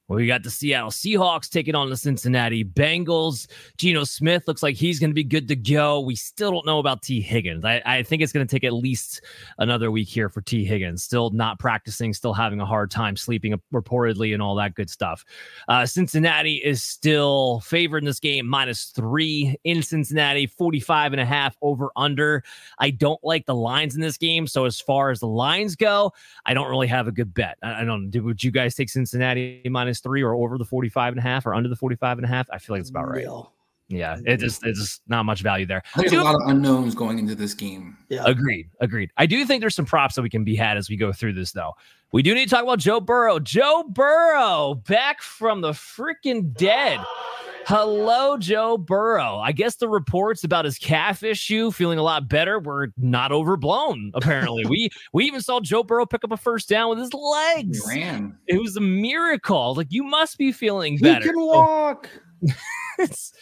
we 0.15 0.27
got 0.27 0.43
the 0.43 0.49
Seattle 0.49 0.89
Seahawks 0.89 1.49
taking 1.49 1.75
on 1.75 1.89
the 1.89 1.95
Cincinnati 1.95 2.63
Bengals. 2.63 3.47
Geno 3.77 4.03
Smith 4.03 4.47
looks 4.47 4.61
like 4.61 4.75
he's 4.75 4.99
going 4.99 5.09
to 5.09 5.15
be 5.15 5.23
good 5.23 5.47
to 5.47 5.55
go. 5.55 6.01
We 6.01 6.15
still 6.15 6.51
don't 6.51 6.65
know 6.65 6.79
about 6.79 7.01
Tee 7.01 7.21
Higgins. 7.21 7.63
I, 7.63 7.81
I 7.85 8.03
think 8.03 8.21
it's 8.21 8.33
going 8.33 8.45
to 8.45 8.51
take 8.51 8.63
at 8.63 8.73
least 8.73 9.21
another 9.57 9.89
week 9.89 10.09
here 10.09 10.27
for 10.27 10.41
Tee 10.41 10.65
Higgins. 10.65 11.03
Still 11.03 11.29
not 11.29 11.59
practicing, 11.59 12.13
still 12.13 12.33
having 12.33 12.59
a 12.59 12.65
hard 12.65 12.91
time 12.91 13.15
sleeping 13.15 13.59
reportedly 13.73 14.33
and 14.33 14.41
all 14.41 14.55
that 14.55 14.75
good 14.75 14.89
stuff. 14.89 15.23
Uh, 15.67 15.85
Cincinnati 15.85 16.55
is 16.55 16.83
still 16.83 17.61
favored 17.61 17.99
in 17.99 18.05
this 18.05 18.19
game, 18.19 18.45
minus 18.47 18.85
three 18.85 19.55
in 19.63 19.81
Cincinnati, 19.81 20.45
45 20.45 21.13
and 21.13 21.21
a 21.21 21.25
half 21.25 21.55
over 21.61 21.89
under. 21.95 22.43
I 22.79 22.89
don't 22.89 23.23
like 23.23 23.45
the 23.45 23.55
lines 23.55 23.95
in 23.95 24.01
this 24.01 24.17
game. 24.17 24.45
So 24.47 24.65
as 24.65 24.79
far 24.79 25.11
as 25.11 25.21
the 25.21 25.27
lines 25.27 25.75
go, 25.75 26.11
I 26.45 26.53
don't 26.53 26.69
really 26.69 26.87
have 26.87 27.07
a 27.07 27.11
good 27.11 27.33
bet. 27.33 27.57
I, 27.63 27.81
I 27.81 27.85
don't. 27.85 28.13
Would 28.13 28.43
you 28.43 28.51
guys 28.51 28.75
take 28.75 28.89
Cincinnati 28.89 29.61
minus 29.69 30.00
three 30.01 30.21
or 30.21 30.33
over 30.33 30.57
the 30.57 30.65
45 30.65 31.13
and 31.13 31.19
a 31.19 31.21
half 31.21 31.45
or 31.45 31.53
under 31.53 31.69
the 31.69 31.75
45 31.75 32.17
and 32.17 32.25
a 32.25 32.27
half. 32.27 32.47
I 32.51 32.57
feel 32.57 32.75
like 32.75 32.81
it's 32.81 32.89
about 32.89 33.07
right. 33.07 33.17
Real. 33.17 33.53
Yeah, 33.91 34.17
it 34.25 34.37
just 34.37 34.65
it's 34.65 34.79
just 34.79 35.01
not 35.07 35.23
much 35.23 35.41
value 35.41 35.65
there. 35.65 35.83
There's 35.97 36.13
a 36.13 36.23
lot 36.23 36.35
of 36.35 36.41
unknowns 36.45 36.95
going 36.95 37.19
into 37.19 37.35
this 37.35 37.53
game. 37.53 37.97
Yeah. 38.07 38.23
Agreed. 38.25 38.69
Agreed. 38.79 39.11
I 39.17 39.25
do 39.25 39.45
think 39.45 39.59
there's 39.59 39.75
some 39.75 39.85
props 39.85 40.15
that 40.15 40.21
we 40.21 40.29
can 40.29 40.45
be 40.45 40.55
had 40.55 40.77
as 40.77 40.89
we 40.89 40.95
go 40.95 41.11
through 41.11 41.33
this 41.33 41.51
though. 41.51 41.73
We 42.13 42.21
do 42.21 42.33
need 42.33 42.45
to 42.45 42.55
talk 42.55 42.63
about 42.63 42.79
Joe 42.79 43.01
Burrow. 43.01 43.39
Joe 43.39 43.83
Burrow 43.89 44.75
back 44.87 45.21
from 45.21 45.61
the 45.61 45.71
freaking 45.71 46.53
dead. 46.53 46.99
Hello, 47.65 48.37
Joe 48.37 48.77
Burrow. 48.77 49.37
I 49.37 49.51
guess 49.51 49.75
the 49.75 49.87
reports 49.87 50.43
about 50.43 50.65
his 50.65 50.77
calf 50.77 51.23
issue 51.23 51.71
feeling 51.71 51.99
a 51.99 52.03
lot 52.03 52.27
better 52.27 52.59
were 52.59 52.91
not 52.97 53.31
overblown. 53.31 54.11
Apparently, 54.13 54.65
we 54.65 54.89
we 55.13 55.25
even 55.25 55.41
saw 55.41 55.59
Joe 55.59 55.83
Burrow 55.83 56.05
pick 56.05 56.23
up 56.23 56.31
a 56.31 56.37
first 56.37 56.69
down 56.69 56.89
with 56.89 56.99
his 56.99 57.13
legs. 57.13 57.89
He 57.91 57.99
ran. 57.99 58.37
It 58.47 58.61
was 58.61 58.75
a 58.75 58.81
miracle. 58.81 59.75
Like 59.75 59.87
you 59.91 60.03
must 60.03 60.37
be 60.37 60.51
feeling 60.51 60.97
better. 60.97 61.21
He 61.21 61.29
can 61.29 61.35
oh. 61.37 61.45
walk. 61.45 62.09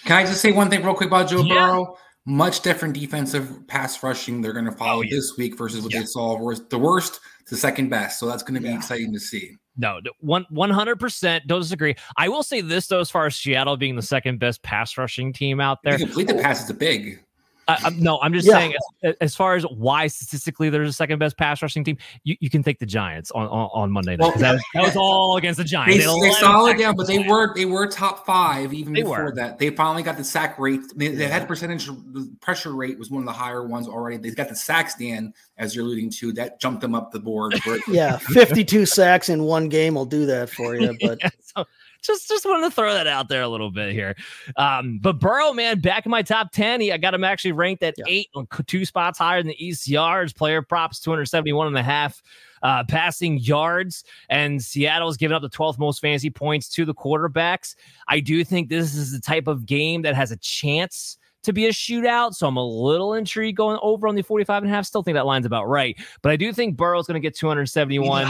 can 0.06 0.18
I 0.18 0.24
just 0.24 0.42
say 0.42 0.52
one 0.52 0.70
thing 0.70 0.84
real 0.84 0.94
quick 0.94 1.08
about 1.08 1.30
Joe 1.30 1.44
yeah. 1.44 1.54
Burrow? 1.54 1.98
Much 2.30 2.62
different 2.62 2.94
defensive 2.94 3.68
pass 3.68 4.04
rushing 4.04 4.40
they're 4.40 4.54
going 4.54 4.66
to 4.66 4.72
oh, 4.72 4.76
follow 4.76 5.00
oh, 5.00 5.02
yeah. 5.02 5.16
this 5.16 5.36
week 5.36 5.58
versus 5.58 5.82
what 5.82 5.92
yeah. 5.92 6.02
they 6.02 6.06
saw 6.06 6.38
the 6.70 6.78
worst 6.78 7.20
to 7.48 7.56
second 7.56 7.90
best. 7.90 8.20
So 8.20 8.28
that's 8.28 8.44
going 8.44 8.62
to 8.62 8.62
be 8.62 8.72
exciting 8.72 9.12
to 9.14 9.20
see. 9.20 9.56
No, 9.78 10.00
one 10.20 10.46
one 10.50 10.70
hundred 10.70 11.00
percent 11.00 11.48
don't 11.48 11.62
disagree. 11.62 11.96
I 12.18 12.30
will 12.30 12.44
say 12.44 12.62
this 12.62 12.86
though, 12.88 13.00
as 13.00 13.10
far 13.10 13.26
as 13.26 13.36
Seattle 13.36 13.78
being 13.78 13.96
the 13.96 14.02
second 14.02 14.40
best 14.40 14.62
pass 14.62 14.98
rushing 14.98 15.34
team 15.34 15.60
out 15.60 15.80
there, 15.84 15.98
complete 15.98 16.28
the 16.28 16.38
oh. 16.38 16.42
pass 16.42 16.64
is 16.64 16.70
a 16.70 16.74
big. 16.74 17.24
I, 17.70 17.90
no, 17.92 18.20
I'm 18.22 18.34
just 18.34 18.48
yeah. 18.48 18.54
saying 18.54 18.74
as, 19.04 19.16
as, 19.22 19.36
far 19.36 19.56
as 19.56 19.64
why 19.64 20.08
statistically 20.08 20.70
there's 20.70 20.90
a 20.90 20.94
second 20.94 21.20
best 21.20 21.38
pass 21.38 21.62
rushing 21.62 21.84
team, 21.84 21.98
you, 22.24 22.36
you 22.40 22.50
can 22.50 22.64
take 22.64 22.80
the 22.80 22.86
Giants 22.86 23.32
on 23.32 23.48
on, 23.48 23.70
on 23.74 23.92
Monday 23.92 24.16
night. 24.16 24.20
Well, 24.20 24.38
that, 24.38 24.54
was, 24.54 24.64
that, 24.74 24.84
was, 24.84 24.96
all 24.96 25.38
against 25.38 25.58
the 25.58 25.64
Giants. 25.64 25.98
They, 25.98 26.06
they, 26.06 26.20
they 26.22 26.32
solid 26.34 26.78
down, 26.78 26.96
but 26.96 27.08
they 27.08 27.20
were 27.20 27.54
they 27.56 27.66
were 27.66 27.88
top 27.88 28.26
five 28.26 28.74
even 28.74 28.94
they 28.94 29.02
before 29.02 29.26
were. 29.26 29.36
that. 29.36 29.60
They 29.60 29.70
finally 29.70 30.04
got 30.04 30.18
the 30.18 30.24
sack 30.24 30.58
rate. 30.60 30.82
They, 30.96 31.10
they 31.10 31.28
had 31.28 31.48
percentage 31.48 31.88
the 31.88 32.32
pressure 32.42 32.74
rate 32.74 32.98
was 32.98 33.10
one 33.10 33.22
of 33.22 33.26
the 33.26 33.34
higher 33.34 33.66
ones 33.66 33.88
already. 33.88 34.18
They 34.18 34.32
got 34.32 34.50
the 34.50 34.56
sacks, 34.56 34.96
Dan, 34.96 35.34
as 35.58 35.76
you're 35.76 35.86
alluding 35.86 36.12
to. 36.12 36.34
That 36.34 36.60
jumped 36.60 36.82
them 36.82 36.96
up 36.96 37.12
the 37.12 37.20
board. 37.20 37.56
yeah, 37.88 38.18
52 38.18 38.86
sacks 38.86 39.30
in 39.30 39.44
one 39.44 39.70
game 39.70 39.96
will 39.96 40.06
do 40.06 40.26
that 40.26 40.50
for 40.50 40.76
you. 40.76 40.90
But 41.02 41.20
yeah, 41.24 41.30
so, 41.42 41.66
just 42.02 42.28
just 42.28 42.46
wanted 42.46 42.70
to 42.70 42.76
throw 42.76 42.94
that 42.94 43.08
out 43.08 43.30
there 43.30 43.42
a 43.42 43.48
little 43.48 43.72
bit 43.72 43.94
here. 43.94 44.16
Um, 44.56 45.00
but 45.02 45.20
Burrow, 45.20 45.54
man, 45.54 45.80
back 45.80 46.06
in 46.06 46.10
my 46.10 46.22
top 46.22 46.52
10, 46.52 46.82
he, 46.82 46.92
I 46.92 46.98
got 46.98 47.14
him 47.14 47.24
actually 47.24 47.52
ranked 47.52 47.84
at 47.84 47.96
yeah. 47.98 48.06
eight, 48.08 48.28
two 48.68 48.86
spots 48.86 49.20
higher 49.20 49.42
than 49.42 49.50
the 49.50 49.58
ECRs. 49.62 50.36
Player 50.36 50.62
props 50.62 51.00
271 51.00 51.68
and 51.68 51.78
a 51.78 51.84
half 51.84 52.22
uh, 52.64 52.84
passing 52.86 53.38
yards, 53.40 54.04
and 54.30 54.62
Seattle's 54.62 55.18
given 55.18 55.36
up 55.36 55.42
the 55.42 55.50
12th 55.50 55.80
most 55.80 56.00
fantasy 56.00 56.30
points 56.30 56.70
to 56.70 56.86
the 56.86 56.94
quarterbacks. 56.94 57.76
I 58.08 58.20
do 58.20 58.44
think 58.44 58.70
this 58.70 58.96
is 58.96 59.12
the 59.12 59.22
type 59.22 59.48
of 59.48 59.66
game 59.66 60.02
that 60.04 60.16
has 60.16 60.32
a 60.32 60.38
chance 60.38 61.18
to 61.50 61.54
be 61.54 61.66
a 61.66 61.72
shootout. 61.72 62.36
So 62.36 62.48
I'm 62.48 62.58
a 62.58 62.66
little 62.66 63.14
intrigued 63.16 63.58
going 63.58 63.80
over 63.82 64.08
on 64.08 64.16
the 64.16 64.22
45 64.22 64.64
and 64.64 64.72
a 64.72 64.76
half. 64.76 64.86
Still 64.86 65.04
think 65.04 65.16
that 65.16 65.26
line's 65.26 65.46
about 65.46 65.66
right. 65.66 65.98
But 66.22 66.32
I 66.32 66.36
do 66.36 66.54
think 66.54 66.78
Burrow's 66.78 67.08
going 67.08 67.22
to 67.22 67.26
get 67.26 67.36
271. 67.36 68.28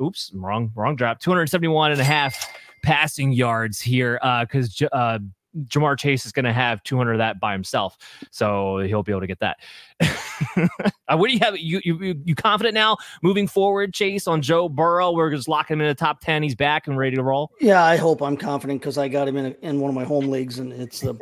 Oops, 0.00 0.30
wrong, 0.34 0.70
wrong 0.74 0.96
drop. 0.96 1.18
271 1.20 1.92
and 1.92 2.00
a 2.00 2.04
half 2.04 2.46
passing 2.82 3.32
yards 3.32 3.80
here 3.80 4.20
Uh, 4.22 4.44
because 4.44 4.80
uh, 4.82 4.86
uh, 4.92 5.18
Ja'Marr 5.64 5.98
Chase 5.98 6.26
is 6.26 6.32
going 6.32 6.44
to 6.44 6.52
have 6.52 6.82
200 6.84 7.12
of 7.12 7.18
that 7.18 7.40
by 7.40 7.52
himself, 7.52 7.96
so 8.30 8.78
he'll 8.78 9.02
be 9.02 9.12
able 9.12 9.22
to 9.22 9.26
get 9.26 9.40
that. 9.40 9.56
uh, 11.08 11.16
what 11.16 11.28
do 11.28 11.32
you 11.32 11.40
have? 11.40 11.58
You, 11.58 11.80
you 11.82 12.20
you 12.24 12.34
confident 12.34 12.74
now 12.74 12.98
moving 13.22 13.48
forward, 13.48 13.94
Chase, 13.94 14.28
on 14.28 14.42
Joe 14.42 14.68
Burrow? 14.68 15.12
We're 15.12 15.30
just 15.30 15.48
locking 15.48 15.74
him 15.74 15.80
in 15.80 15.88
the 15.88 15.94
top 15.94 16.20
10. 16.20 16.42
He's 16.42 16.54
back 16.54 16.86
and 16.86 16.96
ready 16.98 17.16
to 17.16 17.22
roll. 17.22 17.50
Yeah, 17.60 17.82
I 17.82 17.96
hope 17.96 18.22
I'm 18.22 18.36
confident 18.36 18.80
because 18.80 18.98
I 18.98 19.08
got 19.08 19.26
him 19.26 19.36
in 19.36 19.46
a, 19.46 19.66
in 19.66 19.80
one 19.80 19.88
of 19.88 19.94
my 19.94 20.04
home 20.04 20.28
leagues, 20.28 20.58
and 20.58 20.72
it's 20.72 21.00
the 21.00 21.18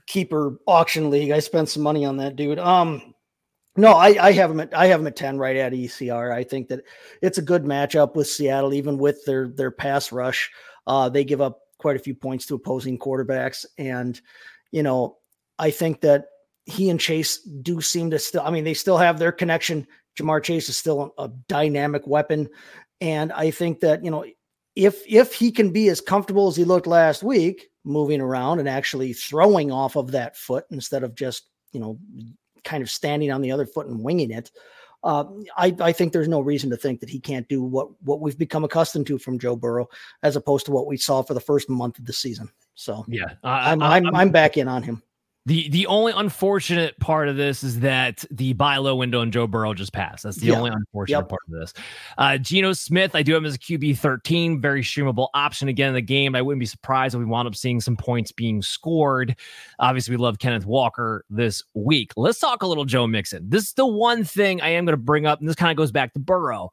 keeper 0.00 0.58
auction 0.66 1.10
league. 1.10 1.30
I 1.30 1.40
spent 1.40 1.68
some 1.68 1.82
money 1.82 2.04
on 2.04 2.16
that 2.18 2.36
dude. 2.36 2.58
Um, 2.58 3.14
no, 3.76 3.92
I, 3.92 4.16
I 4.20 4.32
have 4.32 4.50
him 4.50 4.60
at 4.60 4.76
I 4.76 4.86
have 4.86 5.00
him 5.00 5.06
at 5.06 5.16
10 5.16 5.38
right 5.38 5.56
at 5.56 5.72
ECR. 5.72 6.32
I 6.32 6.44
think 6.44 6.68
that 6.68 6.84
it's 7.22 7.38
a 7.38 7.42
good 7.42 7.64
matchup 7.64 8.14
with 8.14 8.28
Seattle, 8.28 8.72
even 8.72 8.98
with 8.98 9.24
their 9.24 9.48
their 9.48 9.70
pass 9.70 10.12
rush. 10.12 10.50
Uh, 10.86 11.08
they 11.08 11.24
give 11.24 11.40
up 11.40 11.60
quite 11.78 11.96
a 11.96 12.00
few 12.00 12.14
points 12.14 12.46
to 12.46 12.54
opposing 12.54 12.98
quarterbacks. 12.98 13.66
And, 13.78 14.20
you 14.70 14.82
know, 14.82 15.18
I 15.58 15.70
think 15.70 16.00
that 16.02 16.26
he 16.66 16.88
and 16.88 17.00
Chase 17.00 17.38
do 17.38 17.80
seem 17.80 18.10
to 18.10 18.18
still, 18.18 18.42
I 18.42 18.50
mean, 18.50 18.64
they 18.64 18.74
still 18.74 18.96
have 18.96 19.18
their 19.18 19.32
connection. 19.32 19.86
Ja'Marr 20.18 20.42
Chase 20.42 20.68
is 20.68 20.76
still 20.76 21.14
a, 21.18 21.24
a 21.24 21.28
dynamic 21.48 22.06
weapon. 22.06 22.48
And 23.00 23.32
I 23.32 23.50
think 23.50 23.80
that, 23.80 24.04
you 24.04 24.10
know, 24.10 24.24
if 24.76 25.02
if 25.06 25.34
he 25.34 25.52
can 25.52 25.70
be 25.70 25.88
as 25.88 26.00
comfortable 26.00 26.48
as 26.48 26.56
he 26.56 26.64
looked 26.64 26.86
last 26.86 27.22
week, 27.22 27.68
moving 27.84 28.20
around 28.20 28.58
and 28.58 28.68
actually 28.68 29.12
throwing 29.12 29.70
off 29.70 29.96
of 29.96 30.10
that 30.12 30.36
foot 30.36 30.64
instead 30.70 31.04
of 31.04 31.14
just, 31.14 31.48
you 31.72 31.80
know, 31.80 31.98
kind 32.64 32.82
of 32.82 32.90
standing 32.90 33.30
on 33.30 33.42
the 33.42 33.52
other 33.52 33.66
foot 33.66 33.86
and 33.86 34.02
winging 34.02 34.30
it, 34.30 34.50
uh, 35.04 35.24
I, 35.56 35.74
I, 35.80 35.92
think 35.92 36.12
there's 36.12 36.28
no 36.28 36.40
reason 36.40 36.70
to 36.70 36.78
think 36.78 37.00
that 37.00 37.10
he 37.10 37.20
can't 37.20 37.46
do 37.46 37.62
what 37.62 37.88
what 38.02 38.20
we've 38.20 38.38
become 38.38 38.64
accustomed 38.64 39.06
to 39.08 39.18
from 39.18 39.38
Joe 39.38 39.54
Burrow, 39.54 39.86
as 40.22 40.34
opposed 40.34 40.64
to 40.66 40.72
what 40.72 40.86
we 40.86 40.96
saw 40.96 41.20
for 41.20 41.34
the 41.34 41.40
first 41.40 41.68
month 41.68 41.98
of 41.98 42.06
the 42.06 42.12
season. 42.12 42.50
So 42.74 43.04
yeah, 43.06 43.34
I'm, 43.44 43.82
I'm, 43.82 44.06
I'm 44.06 44.16
I'm 44.16 44.30
back 44.30 44.56
in 44.56 44.66
on 44.66 44.82
him. 44.82 45.02
The 45.46 45.68
the 45.68 45.86
only 45.88 46.12
unfortunate 46.16 46.98
part 47.00 47.28
of 47.28 47.36
this 47.36 47.62
is 47.62 47.80
that 47.80 48.24
the 48.30 48.54
buy 48.54 48.78
low 48.78 48.96
window 48.96 49.20
on 49.20 49.30
Joe 49.30 49.46
Burrow 49.46 49.74
just 49.74 49.92
passed. 49.92 50.22
That's 50.22 50.38
the 50.38 50.52
only 50.52 50.70
unfortunate 50.70 51.18
yep. 51.18 51.28
part 51.28 51.42
of 51.46 51.52
this. 51.52 51.74
Uh, 52.16 52.38
Geno 52.38 52.72
Smith, 52.72 53.14
I 53.14 53.22
do 53.22 53.34
have 53.34 53.42
him 53.42 53.46
as 53.46 53.54
a 53.54 53.58
QB 53.58 53.98
13, 53.98 54.58
very 54.58 54.82
streamable 54.82 55.28
option 55.34 55.68
again 55.68 55.88
in 55.88 55.94
the 55.94 56.00
game. 56.00 56.34
I 56.34 56.40
wouldn't 56.40 56.60
be 56.60 56.66
surprised 56.66 57.14
if 57.14 57.18
we 57.18 57.26
wound 57.26 57.46
up 57.46 57.54
seeing 57.54 57.82
some 57.82 57.94
points 57.94 58.32
being 58.32 58.62
scored. 58.62 59.36
Obviously, 59.78 60.16
we 60.16 60.22
love 60.22 60.38
Kenneth 60.38 60.64
Walker 60.64 61.26
this 61.28 61.62
week. 61.74 62.12
Let's 62.16 62.38
talk 62.38 62.62
a 62.62 62.66
little 62.66 62.86
Joe 62.86 63.06
Mixon. 63.06 63.50
This 63.50 63.64
is 63.64 63.72
the 63.74 63.86
one 63.86 64.24
thing 64.24 64.62
I 64.62 64.70
am 64.70 64.86
going 64.86 64.94
to 64.94 65.02
bring 65.02 65.26
up, 65.26 65.40
and 65.40 65.48
this 65.48 65.56
kind 65.56 65.70
of 65.70 65.76
goes 65.76 65.92
back 65.92 66.14
to 66.14 66.20
Burrow 66.20 66.70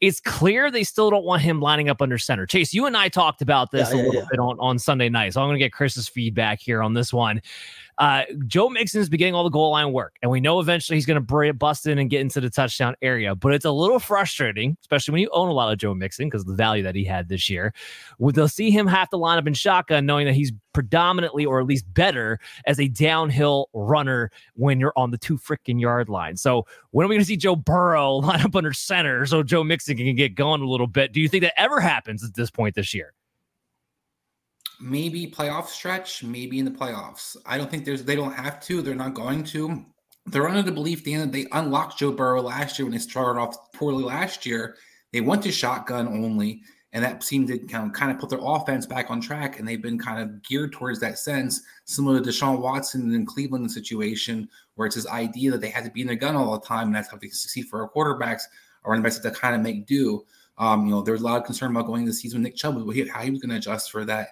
it's 0.00 0.20
clear 0.20 0.70
they 0.70 0.84
still 0.84 1.08
don't 1.08 1.24
want 1.24 1.40
him 1.40 1.60
lining 1.60 1.88
up 1.88 2.02
under 2.02 2.18
center. 2.18 2.46
Chase, 2.46 2.74
you 2.74 2.84
and 2.86 2.96
I 2.96 3.08
talked 3.08 3.40
about 3.40 3.70
this 3.70 3.90
yeah, 3.90 3.96
a 3.96 3.98
little 3.98 4.14
yeah. 4.14 4.26
bit 4.30 4.38
on, 4.38 4.58
on 4.60 4.78
Sunday 4.78 5.08
night. 5.08 5.32
So 5.32 5.40
I'm 5.40 5.48
going 5.48 5.58
to 5.58 5.64
get 5.64 5.72
Chris's 5.72 6.08
feedback 6.08 6.60
here 6.60 6.82
on 6.82 6.92
this 6.92 7.12
one. 7.12 7.40
Uh, 7.98 8.22
Joe 8.46 8.68
Mixon 8.68 9.00
is 9.00 9.08
beginning 9.08 9.34
all 9.34 9.44
the 9.44 9.50
goal 9.50 9.70
line 9.70 9.92
work, 9.92 10.16
and 10.22 10.30
we 10.30 10.40
know 10.40 10.60
eventually 10.60 10.96
he's 10.96 11.06
going 11.06 11.24
to 11.24 11.52
bust 11.54 11.86
in 11.86 11.98
and 11.98 12.10
get 12.10 12.20
into 12.20 12.40
the 12.40 12.50
touchdown 12.50 12.94
area. 13.02 13.34
But 13.34 13.54
it's 13.54 13.64
a 13.64 13.70
little 13.70 13.98
frustrating, 13.98 14.76
especially 14.80 15.12
when 15.12 15.22
you 15.22 15.30
own 15.32 15.48
a 15.48 15.52
lot 15.52 15.72
of 15.72 15.78
Joe 15.78 15.94
Mixon 15.94 16.26
because 16.28 16.42
of 16.42 16.48
the 16.48 16.54
value 16.54 16.82
that 16.82 16.94
he 16.94 17.04
had 17.04 17.28
this 17.28 17.48
year. 17.48 17.72
They'll 18.18 18.48
see 18.48 18.70
him 18.70 18.86
have 18.86 19.08
to 19.10 19.16
line 19.16 19.38
up 19.38 19.46
in 19.46 19.54
shotgun, 19.54 20.06
knowing 20.06 20.26
that 20.26 20.34
he's 20.34 20.52
predominantly 20.72 21.46
or 21.46 21.60
at 21.60 21.66
least 21.66 21.92
better 21.94 22.38
as 22.66 22.80
a 22.80 22.88
downhill 22.88 23.68
runner 23.72 24.30
when 24.54 24.80
you're 24.80 24.92
on 24.96 25.10
the 25.10 25.18
two 25.18 25.38
freaking 25.38 25.80
yard 25.80 26.08
line. 26.08 26.36
So 26.36 26.66
when 26.90 27.06
are 27.06 27.08
we 27.08 27.14
going 27.14 27.22
to 27.22 27.26
see 27.26 27.36
Joe 27.36 27.56
Burrow 27.56 28.16
line 28.16 28.42
up 28.42 28.54
under 28.54 28.72
center 28.72 29.24
so 29.24 29.42
Joe 29.42 29.64
Mixon 29.64 29.96
can 29.96 30.14
get 30.16 30.34
going 30.34 30.60
a 30.60 30.68
little 30.68 30.86
bit? 30.86 31.12
Do 31.12 31.20
you 31.20 31.28
think 31.28 31.42
that 31.42 31.58
ever 31.58 31.80
happens 31.80 32.24
at 32.24 32.34
this 32.34 32.50
point 32.50 32.74
this 32.74 32.92
year? 32.92 33.14
Maybe 34.84 35.26
playoff 35.26 35.66
stretch, 35.66 36.22
maybe 36.22 36.58
in 36.58 36.66
the 36.66 36.70
playoffs. 36.70 37.36
I 37.46 37.56
don't 37.56 37.70
think 37.70 37.84
there's 37.84 38.04
they 38.04 38.16
don't 38.16 38.34
have 38.34 38.60
to. 38.66 38.82
They're 38.82 38.94
not 38.94 39.14
going 39.14 39.42
to. 39.44 39.84
They're 40.26 40.48
under 40.48 40.62
the 40.62 40.72
belief, 40.72 41.04
Dan, 41.04 41.20
that 41.20 41.32
they 41.32 41.46
unlocked 41.52 41.98
Joe 41.98 42.12
Burrow 42.12 42.42
last 42.42 42.78
year 42.78 42.86
when 42.86 42.92
they 42.92 42.98
started 42.98 43.40
off 43.40 43.72
poorly 43.72 44.04
last 44.04 44.46
year. 44.46 44.76
They 45.12 45.20
went 45.20 45.42
to 45.44 45.52
shotgun 45.52 46.08
only, 46.08 46.62
and 46.92 47.04
that 47.04 47.22
seemed 47.22 47.48
to 47.48 47.58
kind 47.58 47.86
of, 47.86 47.92
kind 47.92 48.10
of 48.10 48.18
put 48.18 48.30
their 48.30 48.40
offense 48.42 48.84
back 48.86 49.10
on 49.10 49.20
track. 49.20 49.58
And 49.58 49.66
they've 49.66 49.80
been 49.80 49.98
kind 49.98 50.22
of 50.22 50.42
geared 50.42 50.72
towards 50.72 51.00
that 51.00 51.18
sense, 51.18 51.62
similar 51.84 52.20
to 52.20 52.30
Deshaun 52.30 52.60
Watson 52.60 53.14
in 53.14 53.26
Cleveland 53.26 53.70
situation, 53.70 54.48
where 54.74 54.86
it's 54.86 54.96
this 54.96 55.06
idea 55.08 55.50
that 55.50 55.60
they 55.60 55.70
had 55.70 55.84
to 55.84 55.90
be 55.90 56.02
in 56.02 56.06
their 56.06 56.16
gun 56.16 56.36
all 56.36 56.58
the 56.58 56.66
time, 56.66 56.88
and 56.88 56.96
that's 56.96 57.10
how 57.10 57.16
they 57.16 57.28
succeed 57.28 57.66
for 57.66 57.82
our 57.82 57.90
quarterbacks 57.90 58.42
or 58.82 58.92
running 58.92 59.02
backs 59.02 59.18
to 59.18 59.30
kind 59.30 59.54
of 59.54 59.62
make 59.62 59.86
do. 59.86 60.24
Um, 60.56 60.86
you 60.86 60.92
know, 60.92 61.02
there 61.02 61.12
was 61.12 61.22
a 61.22 61.24
lot 61.24 61.38
of 61.38 61.44
concern 61.44 61.70
about 61.70 61.86
going 61.86 62.04
to 62.04 62.10
the 62.10 62.16
season 62.16 62.40
with 62.40 62.44
Nick 62.44 62.56
Chubb, 62.56 62.76
how 62.76 63.22
he 63.22 63.30
was 63.30 63.40
going 63.40 63.50
to 63.50 63.56
adjust 63.56 63.90
for 63.90 64.04
that 64.04 64.28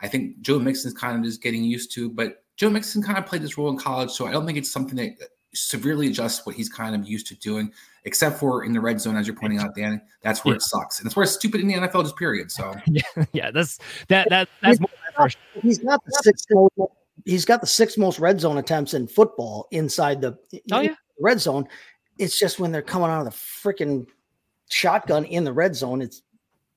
I 0.00 0.08
think 0.08 0.40
Joe 0.40 0.58
Mixon's 0.58 0.94
kind 0.94 1.16
of 1.16 1.24
just 1.24 1.42
getting 1.42 1.64
used 1.64 1.92
to, 1.92 2.10
but 2.10 2.42
Joe 2.56 2.70
Mixon 2.70 3.02
kind 3.02 3.18
of 3.18 3.26
played 3.26 3.42
this 3.42 3.58
role 3.58 3.68
in 3.68 3.78
college, 3.78 4.10
so 4.10 4.26
I 4.26 4.32
don't 4.32 4.46
think 4.46 4.58
it's 4.58 4.70
something 4.70 4.96
that 4.96 5.10
uh, 5.22 5.26
severely 5.54 6.08
adjusts 6.08 6.44
what 6.46 6.54
he's 6.54 6.68
kind 6.68 6.94
of 6.94 7.08
used 7.08 7.26
to 7.28 7.36
doing, 7.36 7.72
except 8.04 8.38
for 8.38 8.64
in 8.64 8.72
the 8.72 8.80
red 8.80 9.00
zone, 9.00 9.16
as 9.16 9.26
you're 9.26 9.36
pointing 9.36 9.58
out, 9.58 9.74
Dan. 9.74 10.00
That's 10.22 10.44
where 10.44 10.54
yeah. 10.54 10.56
it 10.56 10.62
sucks, 10.62 10.98
and 10.98 11.06
it's 11.06 11.16
where 11.16 11.24
it's 11.24 11.32
stupid 11.32 11.60
in 11.60 11.68
the 11.68 11.74
NFL. 11.74 12.02
Just 12.02 12.16
period. 12.16 12.50
So 12.50 12.74
yeah, 12.86 13.02
yeah, 13.32 13.50
that's 13.50 13.78
that 14.08 14.28
that 14.30 14.48
that's 14.62 14.80
more 14.80 14.90
he's 15.62 15.78
got 15.78 16.04
the 16.04 16.12
sixth 16.22 16.46
most, 16.50 16.72
he's 17.24 17.44
got 17.44 17.60
the 17.60 17.66
sixth 17.66 17.98
most 17.98 18.18
red 18.18 18.40
zone 18.40 18.58
attempts 18.58 18.94
in 18.94 19.06
football 19.06 19.66
inside 19.70 20.20
the 20.20 20.36
oh 20.72 20.80
yeah 20.80 20.94
red 21.20 21.40
zone. 21.40 21.66
It's 22.18 22.38
just 22.38 22.60
when 22.60 22.72
they're 22.72 22.82
coming 22.82 23.10
out 23.10 23.26
of 23.26 23.32
the 23.32 23.38
freaking 23.38 24.06
shotgun 24.70 25.24
in 25.24 25.44
the 25.44 25.52
red 25.52 25.74
zone, 25.74 26.02
it's 26.02 26.22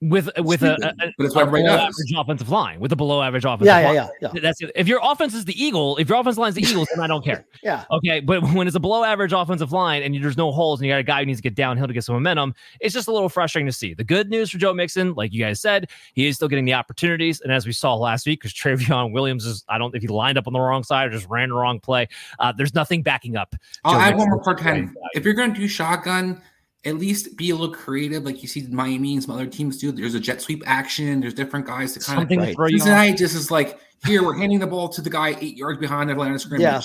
with 0.02 0.30
with 0.38 0.62
a, 0.62 0.76
a, 0.84 1.08
a 1.08 1.12
below 1.18 1.42
average 1.42 2.14
offensive 2.16 2.50
line 2.50 2.80
with 2.80 2.92
a 2.92 2.96
below 2.96 3.22
average 3.24 3.46
offensive 3.46 3.66
yeah, 3.66 3.80
line. 3.80 3.96
Yeah, 3.96 4.08
yeah, 4.22 4.30
yeah. 4.34 4.42
That's 4.42 4.62
it. 4.62 4.72
If 4.76 4.88
your 4.88 5.00
offense 5.02 5.34
is 5.34 5.46
the 5.46 5.62
Eagle, 5.62 5.98
if 5.98 6.08
your 6.08 6.20
offensive 6.20 6.38
line 6.38 6.50
is 6.50 6.56
the 6.56 6.62
Eagles, 6.62 6.88
then 6.94 7.04
I 7.04 7.08
don't 7.08 7.26
care. 7.26 7.46
yeah. 7.64 7.86
Okay. 7.90 8.20
But 8.20 8.44
when 8.54 8.68
it's 8.68 8.76
a 8.76 8.80
below 8.80 9.04
average 9.04 9.34
offensive 9.34 9.72
line 9.72 10.04
and 10.04 10.24
there's 10.24 10.38
no 10.38 10.52
holes 10.52 10.80
and 10.80 10.88
you 10.88 10.94
got 10.94 11.00
a 11.00 11.04
guy 11.04 11.22
who 11.22 11.26
needs 11.26 11.40
to 11.40 11.44
get 11.44 11.56
downhill 11.56 11.88
to 11.88 11.94
get 11.94 12.04
some 12.04 12.14
momentum, 12.14 12.54
it's 12.80 12.94
just 12.94 13.08
a 13.08 13.12
little 13.12 13.30
frustrating 13.30 13.66
to 13.66 13.74
see. 13.74 13.96
The 13.96 14.04
good 14.04 14.30
news 14.30 14.52
for 14.52 14.60
Joe 14.60 14.74
Mixon, 14.74 15.16
like 15.16 15.34
you 15.34 15.44
guys 15.44 15.60
said, 15.60 15.90
he 16.14 16.28
is 16.28 16.36
still 16.36 16.48
getting 16.48 16.66
the 16.66 16.76
opportunities. 16.76 17.42
And 17.42 17.52
as 17.52 17.66
we 17.66 17.72
saw 17.72 17.96
last 17.96 18.28
week, 18.28 18.42
because 18.42 18.54
Trayveon 18.54 19.14
Williams 19.14 19.46
is, 19.46 19.66
I 19.68 19.80
don't 19.80 19.96
if 19.96 20.04
he 20.04 20.08
lined 20.08 20.38
up 20.38 20.46
on 20.46 20.54
the 20.54 20.60
wrong 20.60 20.84
side 20.84 21.08
or 21.08 21.12
just 21.12 21.28
ran 21.28 21.50
the 21.50 21.56
wrong 21.56 21.80
play, 21.80 22.08
uh, 22.38 22.52
there's 22.52 22.76
nothing 22.76 23.02
backing 23.02 23.36
up. 23.36 23.56
I'll 23.84 24.00
add 24.00 24.16
one 24.16 24.30
more 24.30 24.44
part 24.44 24.60
10. 24.60 24.94
If 25.14 25.26
you're 25.26 25.34
going 25.34 25.56
to 25.56 25.60
do 25.60 25.68
shotgun, 25.68 26.40
at 26.86 26.96
least 26.96 27.36
be 27.38 27.50
a 27.50 27.56
little 27.56 27.74
creative, 27.74 28.24
like 28.24 28.42
you 28.42 28.48
see 28.48 28.66
Miami 28.68 29.14
and 29.14 29.24
some 29.24 29.34
other 29.34 29.48
teams 29.48 29.78
do. 29.78 29.92
There's 29.92 30.14
a 30.14 30.20
jet 30.20 30.42
sweep 30.42 30.64
action. 30.66 31.20
There's 31.20 31.34
different 31.34 31.66
guys 31.66 31.94
to 31.94 32.00
kind 32.00 32.20
Something 32.20 32.42
of. 32.42 32.58
Right. 32.58 32.72
Cincinnati 32.72 33.14
just 33.14 33.36
is 33.36 33.52
like, 33.52 33.80
here 34.06 34.24
we're 34.24 34.38
handing 34.38 34.60
the 34.60 34.68
ball 34.68 34.90
to 34.90 35.02
the 35.02 35.10
guy 35.10 35.36
eight 35.42 35.58
yards 35.58 35.80
behind 35.80 36.10
the 36.10 36.16
line 36.16 36.34
of 36.34 36.42
scrimmage. 36.42 36.62
Yeah, 36.62 36.82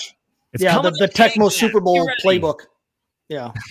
it's 0.52 0.62
yeah, 0.62 0.80
the, 0.80 0.90
the 0.90 1.08
Tecmo 1.08 1.50
Super 1.50 1.80
Bowl 1.80 2.08
playbook. 2.24 2.60
Yeah. 3.28 3.52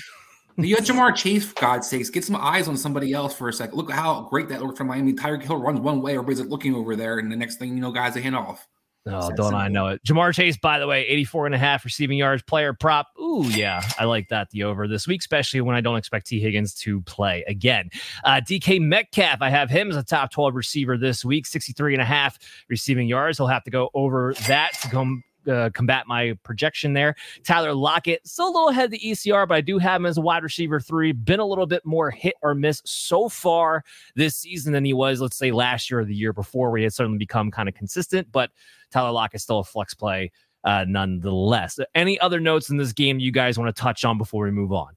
You 0.58 0.76
got 0.76 0.86
Ja'Marr 0.86 1.16
Chase, 1.16 1.46
for 1.46 1.60
God's 1.60 1.88
sakes. 1.88 2.10
Get 2.10 2.26
some 2.26 2.36
eyes 2.36 2.68
on 2.68 2.78
somebody 2.78 3.14
else 3.14 3.34
for 3.34 3.48
a 3.48 3.54
second. 3.54 3.78
Look 3.78 3.90
how 3.90 4.24
great 4.30 4.50
that 4.50 4.62
looked 4.62 4.78
from 4.78 4.88
Miami. 4.88 5.14
Tyreek 5.14 5.44
Hill 5.44 5.58
runs 5.58 5.80
one 5.80 6.02
way, 6.02 6.14
everybody's 6.14 6.42
looking 6.42 6.76
over 6.76 6.96
there, 6.96 7.20
and 7.20 7.32
the 7.32 7.36
next 7.36 7.56
thing 7.56 7.70
you 7.70 7.82
know, 7.82 7.92
guys, 7.92 8.16
a 8.16 8.22
hand 8.22 8.36
off. 8.36 8.68
Oh, 9.08 9.32
don't 9.32 9.56
I 9.56 9.68
know 9.68 9.88
it? 9.88 10.02
Ja'Marr 10.04 10.34
Chase, 10.34 10.58
by 10.58 10.78
the 10.78 10.86
way, 10.86 11.08
84 11.08 11.48
and 11.48 11.56
a 11.56 11.58
half 11.58 11.86
receiving 11.86 12.18
yards, 12.18 12.44
player 12.44 12.74
prop. 12.74 13.08
Ooh, 13.32 13.46
yeah, 13.46 13.82
I 13.98 14.04
like 14.06 14.28
that. 14.28 14.50
The 14.50 14.64
over 14.64 14.90
this 14.90 15.08
week, 15.08 15.22
especially 15.22 15.62
when 15.62 15.74
I 15.74 15.80
don't 15.80 15.96
expect 15.96 16.28
Tee 16.28 16.42
Higgins 16.42 16.74
to 16.76 17.00
play 17.04 17.46
again. 17.48 17.90
Uh, 18.26 18.42
DK 18.42 18.82
Metcalf, 18.82 19.42
I 19.42 19.50
have 19.50 19.70
him 19.70 19.90
as 19.90 19.96
a 19.96 20.04
top 20.04 20.32
12 20.32 20.54
receiver 20.54 20.98
this 20.98 21.24
week, 21.24 21.46
63 21.46 21.94
and 21.94 22.02
a 22.02 22.06
half 22.06 22.38
receiving 22.68 23.08
yards. 23.08 23.38
He'll 23.38 23.48
have 23.48 23.64
to 23.64 23.72
go 23.72 23.90
over 23.94 24.34
that 24.48 24.74
to 24.82 24.90
come 24.90 25.24
uh, 25.48 25.70
combat 25.74 26.08
my 26.08 26.38
projection 26.44 26.94
there. 26.94 27.16
Tyler 27.44 27.74
Lockett, 27.74 28.28
still 28.28 28.48
a 28.48 28.52
little 28.52 28.70
ahead 28.70 28.86
of 28.86 28.92
the 28.92 29.00
ECR, 29.00 29.48
but 29.48 29.56
I 29.56 29.62
do 29.62 29.78
have 29.78 30.02
him 30.02 30.06
as 30.06 30.18
a 30.18 30.22
wide 30.22 30.44
receiver 30.44 30.80
three. 30.80 31.14
Been 31.14 31.40
a 31.40 31.46
little 31.46 31.66
bit 31.66 31.86
more 31.86 32.12
hit 32.12 32.36
or 32.42 32.54
miss 32.54 32.82
so 32.86 33.30
far 33.30 33.84
this 34.14 34.36
season 34.36 34.74
than 34.74 34.84
he 34.84 34.94
was, 34.94 35.22
let's 35.22 35.38
say, 35.38 35.52
last 35.52 35.90
year 35.90 36.02
or 36.02 36.06
the 36.06 36.14
year 36.14 36.34
before, 36.34 36.70
where 36.70 36.80
he 36.80 36.84
had 36.84 36.94
certainly 36.94 37.18
become 37.18 37.50
kind 37.50 37.70
of 37.70 37.76
consistent. 37.76 38.32
But 38.32 38.52
Tyler 38.92 39.12
Lockett 39.12 39.42
still 39.42 39.60
a 39.60 39.64
flex 39.64 39.94
play 39.94 40.32
uh, 40.64 40.86
nonetheless. 40.88 41.80
Any 41.96 42.20
other 42.20 42.40
notes 42.40 42.70
in 42.70 42.78
this 42.78 42.94
game 42.94 43.20
you 43.20 43.32
guys 43.32 43.58
want 43.58 43.76
to 43.76 43.82
touch 43.82 44.06
on 44.06 44.18
before 44.18 44.46
we 44.46 44.52
move 44.52 44.72
on? 44.72 44.90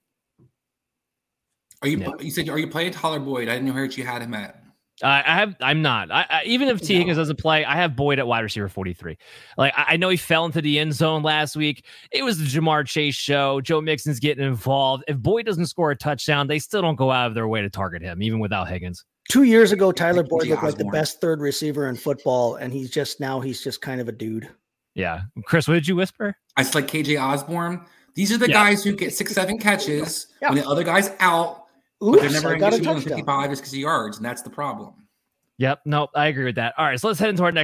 Are 1.83 1.89
you? 1.89 1.99
Yeah. 1.99 2.13
You 2.21 2.31
said 2.31 2.49
are 2.49 2.59
you 2.59 2.69
playing 2.69 2.93
Tyler 2.93 3.21
Boyd? 3.21 3.49
I 3.49 3.53
didn't 3.53 3.67
know 3.67 3.75
where 3.75 3.85
you 3.85 4.05
had 4.05 4.23
him 4.23 4.35
at. 4.35 4.61
Uh, 5.03 5.23
I 5.27 5.35
have. 5.35 5.57
I'm 5.61 5.83
not. 5.83 6.13
I, 6.13 6.25
I, 6.31 6.43
even 6.45 6.69
if 6.69 6.81
Tee 6.81 6.95
Higgins 6.95 7.17
doesn't 7.17 7.39
play, 7.39 7.65
I 7.65 7.75
have 7.75 7.97
Boyd 7.97 8.21
at 8.21 8.27
wide 8.27 8.41
receiver 8.41 8.69
43. 8.69 9.19
Like 9.59 9.73
I, 9.77 9.85
I, 9.89 9.97
know 9.97 10.09
he 10.09 10.17
fell 10.17 10.45
into 10.45 10.63
the 10.63 10.79
end 10.79 10.95
zone 10.95 11.25
last 11.25 11.57
week. 11.57 11.85
It 12.13 12.23
was 12.23 12.39
the 12.39 12.45
Ja'Marr 12.45 12.87
Chase 12.87 13.17
show. 13.17 13.61
Joe 13.61 13.81
Mixon's 13.81 14.21
getting 14.21 14.45
involved. 14.45 15.03
If 15.09 15.19
Boyd 15.19 15.47
doesn't 15.47 15.67
score 15.67 15.91
a 15.91 15.97
touchdown, 15.97 16.47
they 16.47 16.61
still 16.61 16.81
don't 16.81 16.95
go 16.95 17.11
out 17.11 17.27
of 17.27 17.35
their 17.35 17.49
way 17.49 17.61
to 17.61 17.69
target 17.69 18.03
him, 18.03 18.23
even 18.23 18.39
without 18.39 18.69
Higgins. 18.69 19.05
Two 19.29 19.43
years 19.43 19.73
ago, 19.73 19.91
Tyler 19.91 20.23
Boyd 20.23 20.47
looked 20.47 20.63
like 20.63 20.79
the 20.79 20.85
best 20.85 21.21
third 21.21 21.41
receiver 21.41 21.89
in 21.89 21.97
football, 21.97 22.55
and 22.57 22.73
he's 22.73 22.91
just 22.91 23.19
now 23.19 23.41
he's 23.41 23.65
just 23.65 23.83
kind 23.83 24.01
of 24.01 24.09
a 24.09 24.13
dude. 24.13 24.49
Yeah, 24.95 25.23
Chris, 25.45 25.67
what 25.69 25.75
did 25.75 25.89
you 25.89 25.97
whisper? 25.97 26.37
I 26.57 26.63
said 26.63 26.75
like 26.75 26.87
KJ 26.87 27.21
Osborn. 27.21 27.85
These 28.15 28.33
are 28.33 28.39
the 28.39 28.49
yeah. 28.49 28.55
guys 28.55 28.85
who 28.85 28.95
get 28.95 29.13
six, 29.13 29.33
seven 29.33 29.59
catches 29.59 30.29
yeah. 30.41 30.49
when 30.49 30.59
the 30.59 30.69
other 30.69 30.85
guy's 30.85 31.11
out, 31.19 31.65
Oops, 32.03 32.17
but 32.17 32.21
they're 32.21 32.31
never 32.31 32.57
going 32.57 32.73
to 32.73 32.81
get 32.81 33.03
55 33.03 33.51
just 33.51 33.63
because 33.63 33.73
of 33.73 33.79
yards, 33.79 34.17
and 34.19 34.25
that's 34.25 34.43
the 34.43 34.51
problem. 34.51 34.95
Yep. 35.59 35.81
No, 35.85 36.09
I 36.15 36.27
agree 36.27 36.45
with 36.45 36.57
that. 36.57 36.75
All 36.79 36.85
right. 36.85 36.99
So 36.99 37.09
let's 37.09 37.21
head 37.21 37.31
into 37.31 37.45
our 37.45 37.53
next. 37.53 37.63